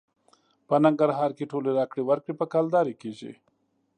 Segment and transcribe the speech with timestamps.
[0.67, 3.33] په ننګرهار کې ټولې راکړې ورکړې په کلدارې کېږي.